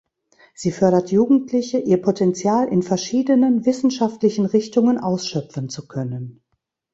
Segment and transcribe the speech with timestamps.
[0.55, 6.41] Sie fördert Jugendliche, ihr Potential in verschiedenen wissenschaftlichen Richtungen ausschöpfen zu können.